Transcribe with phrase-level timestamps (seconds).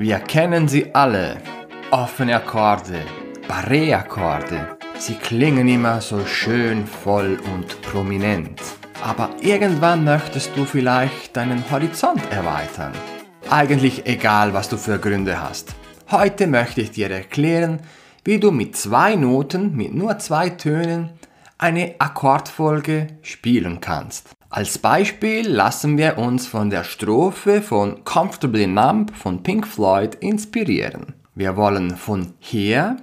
[0.00, 1.36] Wir kennen sie alle.
[1.90, 3.02] Offene Akkorde,
[3.46, 4.78] Barré-Akkorde.
[4.98, 8.62] Sie klingen immer so schön voll und prominent.
[9.04, 12.92] Aber irgendwann möchtest du vielleicht deinen Horizont erweitern.
[13.50, 15.74] Eigentlich egal, was du für Gründe hast.
[16.10, 17.80] Heute möchte ich dir erklären,
[18.24, 21.10] wie du mit zwei Noten, mit nur zwei Tönen,
[21.58, 24.30] eine Akkordfolge spielen kannst.
[24.52, 31.14] Als Beispiel lassen wir uns von der Strophe von Comfortably Numb von Pink Floyd inspirieren.
[31.36, 32.96] Wir wollen von hier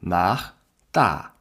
[0.00, 0.52] nach
[0.92, 1.37] da.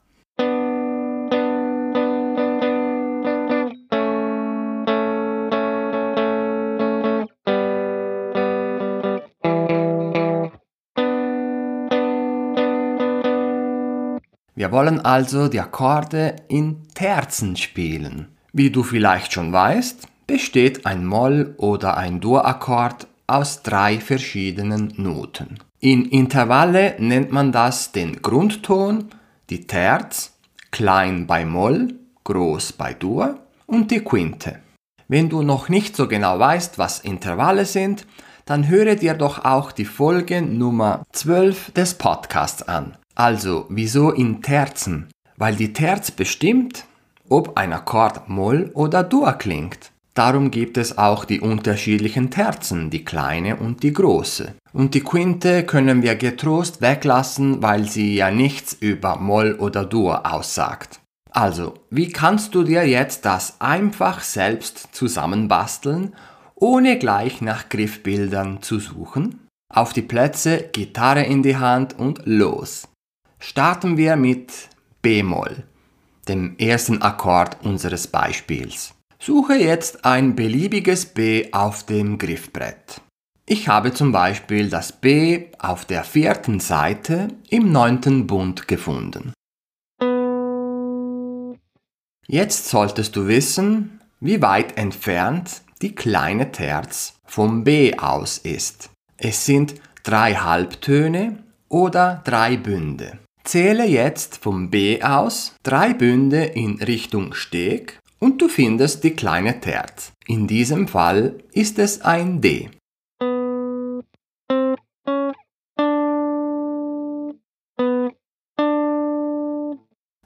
[14.57, 18.29] Wir wollen also die Akkorde in Terzen spielen.
[18.53, 25.59] Wie du vielleicht schon weißt, besteht ein Moll- oder ein Dur-Akkord aus drei verschiedenen Noten.
[25.79, 29.09] In Intervalle nennt man das den Grundton,
[29.51, 30.33] die Terz,
[30.71, 34.57] klein bei Moll, groß bei Dur und die Quinte.
[35.07, 38.07] Wenn du noch nicht so genau weißt, was Intervalle sind,
[38.45, 42.97] dann höre dir doch auch die Folge Nummer 12 des Podcasts an.
[43.17, 45.07] Also, wieso in Terzen?
[45.37, 46.85] Weil die Terz bestimmt,
[47.27, 49.91] ob ein Akkord Moll oder Dur klingt.
[50.13, 54.53] Darum gibt es auch die unterschiedlichen Terzen, die kleine und die große.
[54.71, 60.31] Und die Quinte können wir getrost weglassen, weil sie ja nichts über Moll oder Dur
[60.31, 60.99] aussagt.
[61.31, 66.13] Also, wie kannst du dir jetzt das einfach selbst zusammenbasteln,
[66.53, 69.47] ohne gleich nach Griffbildern zu suchen?
[69.73, 72.87] Auf die Plätze, Gitarre in die Hand und los.
[73.39, 74.51] Starten wir mit
[75.01, 75.63] B-Moll,
[76.27, 78.93] dem ersten Akkord unseres Beispiels.
[79.19, 83.01] Suche jetzt ein beliebiges B auf dem Griffbrett.
[83.45, 89.31] Ich habe zum Beispiel das B auf der vierten Seite im neunten Bund gefunden.
[92.27, 98.89] Jetzt solltest du wissen, wie weit entfernt die kleine Terz vom B aus ist.
[99.15, 103.19] Es sind drei Halbtöne oder drei Bünde.
[103.47, 109.61] Zähle jetzt vom B aus drei Bünde in Richtung Steg und du findest die kleine
[109.61, 110.11] Terz.
[110.27, 112.69] In diesem Fall ist es ein D.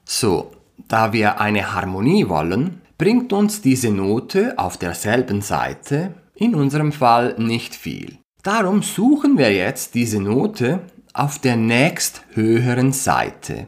[0.03, 0.51] So,
[0.87, 7.35] da wir eine Harmonie wollen, bringt uns diese Note auf derselben Seite in unserem Fall
[7.37, 8.17] nicht viel.
[8.41, 10.79] Darum suchen wir jetzt diese Note
[11.13, 13.67] auf der nächst höheren Seite,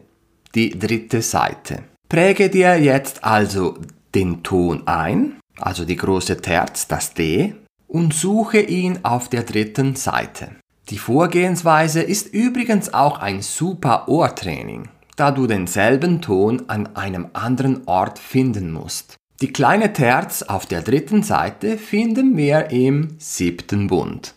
[0.55, 1.83] die dritte Seite.
[2.09, 3.77] Präge dir jetzt also
[4.13, 7.55] den Ton ein, also die große Terz, das D,
[7.87, 10.51] und suche ihn auf der dritten Seite.
[10.89, 17.87] Die Vorgehensweise ist übrigens auch ein super Ohrtraining, da du denselben Ton an einem anderen
[17.87, 19.15] Ort finden musst.
[19.41, 24.35] Die kleine Terz auf der dritten Seite finden wir im siebten Bund.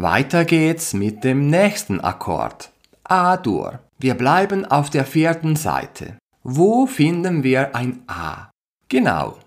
[0.00, 2.70] Weiter geht's mit dem nächsten Akkord.
[3.02, 3.80] A-Dur.
[3.98, 6.16] Wir bleiben auf der vierten Seite.
[6.44, 8.48] Wo finden wir ein A?
[8.88, 9.38] Genau,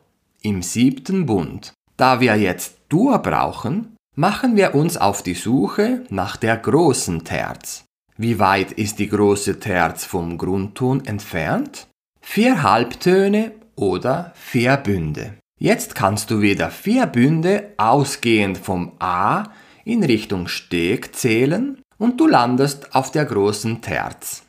[0.41, 1.71] im siebten Bund.
[1.95, 7.85] Da wir jetzt Dur brauchen, machen wir uns auf die Suche nach der großen Terz.
[8.17, 11.87] Wie weit ist die große Terz vom Grundton entfernt?
[12.19, 15.35] Vier Halbtöne oder vier Bünde.
[15.57, 19.45] Jetzt kannst du wieder vier Bünde ausgehend vom A
[19.85, 24.43] in Richtung Steg zählen und du landest auf der großen Terz.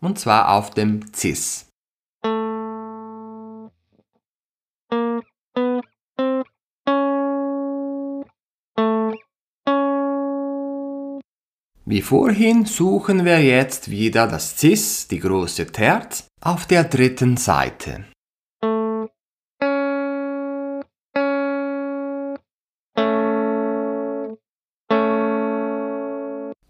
[0.00, 1.66] Und zwar auf dem Cis.
[11.86, 18.04] Wie vorhin suchen wir jetzt wieder das Cis, die große Terz, auf der dritten Seite.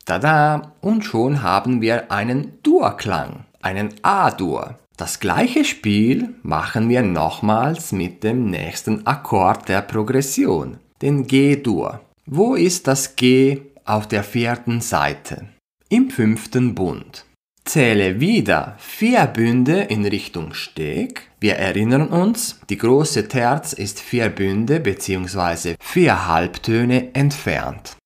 [0.05, 0.73] Tada!
[0.81, 4.79] Und schon haben wir einen Dur-Klang, einen A-Dur.
[4.97, 12.01] Das gleiche Spiel machen wir nochmals mit dem nächsten Akkord der Progression, den G-Dur.
[12.27, 15.49] Wo ist das G auf der vierten Seite?
[15.89, 17.25] Im fünften Bund.
[17.65, 21.31] Zähle wieder vier Bünde in Richtung Steg.
[21.41, 25.77] Wir erinnern uns, die große Terz ist vier Bünde bzw.
[25.81, 27.97] vier Halbtöne entfernt.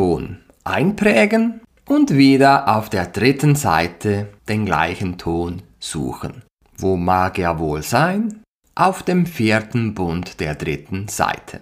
[0.00, 6.42] Ton einprägen und wieder auf der dritten Seite den gleichen Ton suchen.
[6.78, 8.42] Wo mag er wohl sein?
[8.74, 11.60] Auf dem vierten Bund der dritten Seite.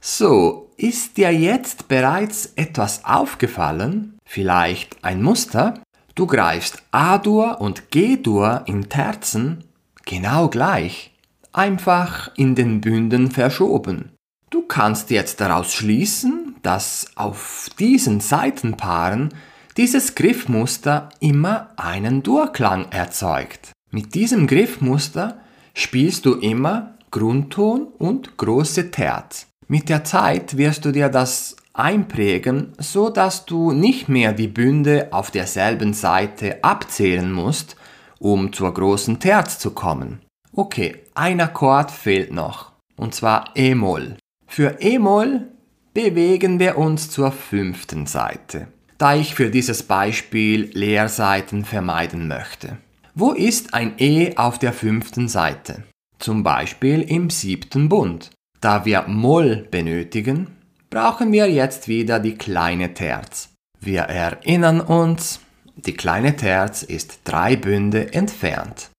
[0.00, 4.16] So, ist dir jetzt bereits etwas aufgefallen?
[4.26, 5.82] Vielleicht ein Muster?
[6.14, 9.64] Du greifst A-Dur und G-Dur in Terzen
[10.06, 11.12] genau gleich
[11.56, 14.12] einfach in den Bünden verschoben.
[14.50, 19.34] Du kannst jetzt daraus schließen, dass auf diesen Seitenpaaren
[19.76, 23.72] dieses Griffmuster immer einen Durklang erzeugt.
[23.90, 25.38] Mit diesem Griffmuster
[25.74, 29.46] spielst du immer Grundton und große Terz.
[29.68, 35.08] Mit der Zeit wirst du dir das einprägen, so dass du nicht mehr die Bünde
[35.10, 37.76] auf derselben Seite abzählen musst,
[38.18, 40.20] um zur großen Terz zu kommen.
[40.58, 44.16] Okay, ein Akkord fehlt noch, und zwar E-Moll.
[44.46, 45.48] Für E-Moll
[45.92, 52.78] bewegen wir uns zur fünften Seite, da ich für dieses Beispiel Leerseiten vermeiden möchte.
[53.14, 55.82] Wo ist ein E auf der fünften Seite?
[56.18, 58.30] Zum Beispiel im siebten Bund.
[58.62, 60.56] Da wir Moll benötigen,
[60.88, 63.50] brauchen wir jetzt wieder die kleine Terz.
[63.78, 65.40] Wir erinnern uns,
[65.74, 68.90] die kleine Terz ist drei Bünde entfernt.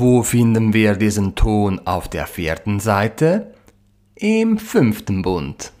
[0.00, 3.52] Wo finden wir diesen Ton auf der vierten Seite?
[4.14, 5.72] Im fünften Bund.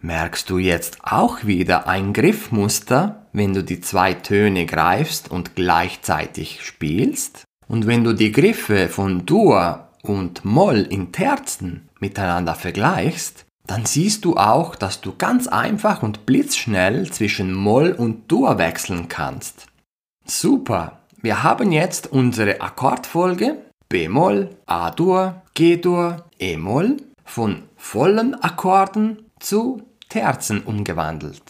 [0.00, 6.62] Merkst du jetzt auch wieder ein Griffmuster, wenn du die zwei Töne greifst und gleichzeitig
[6.62, 7.44] spielst?
[7.66, 14.24] Und wenn du die Griffe von Dur und Moll in Terzen miteinander vergleichst, dann siehst
[14.24, 19.66] du auch, dass du ganz einfach und blitzschnell zwischen Moll und Dur wechseln kannst.
[20.24, 20.98] Super!
[21.20, 31.42] Wir haben jetzt unsere Akkordfolge B-Moll, A-Dur, G-Dur, E-Moll von vollen Akkorden zu Terzen umgewandelt.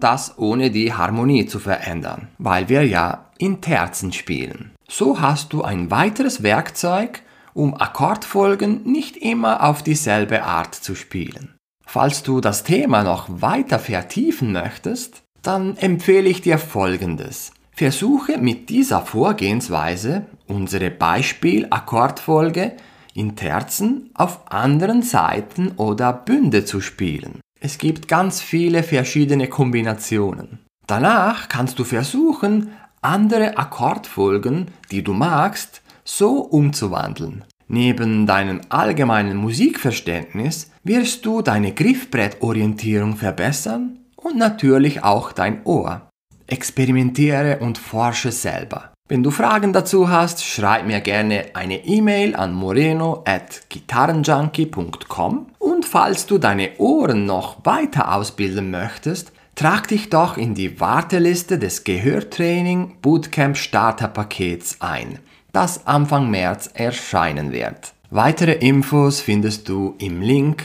[0.00, 4.72] Das ohne die Harmonie zu verändern, weil wir ja in Terzen spielen.
[4.88, 7.22] So hast du ein weiteres Werkzeug,
[7.54, 11.56] um Akkordfolgen nicht immer auf dieselbe Art zu spielen.
[11.86, 17.52] Falls du das Thema noch weiter vertiefen möchtest, dann empfehle ich dir Folgendes.
[17.72, 22.76] Versuche mit dieser Vorgehensweise unsere Beispiel-Akkordfolge
[23.14, 27.40] in Terzen auf anderen Seiten oder Bünde zu spielen.
[27.62, 30.60] Es gibt ganz viele verschiedene Kombinationen.
[30.86, 32.70] Danach kannst du versuchen,
[33.02, 37.44] andere Akkordfolgen, die du magst, so umzuwandeln.
[37.68, 46.08] Neben deinem allgemeinen Musikverständnis wirst du deine Griffbrettorientierung verbessern und natürlich auch dein Ohr.
[46.46, 48.89] Experimentiere und forsche selber.
[49.10, 55.84] Wenn du Fragen dazu hast, schreib mir gerne eine E-Mail an moreno at gitarrenjunkie.com und
[55.84, 61.82] falls du deine Ohren noch weiter ausbilden möchtest, trag dich doch in die Warteliste des
[61.82, 65.18] Gehörtraining Bootcamp Starterpakets ein,
[65.50, 67.94] das Anfang März erscheinen wird.
[68.10, 70.62] Weitere Infos findest du im Link,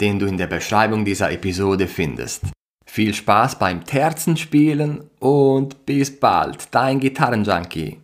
[0.00, 2.44] den du in der Beschreibung dieser Episode findest.
[2.90, 8.00] Viel Spaß beim Terzenspielen und bis bald, dein Gitarrenjunkie.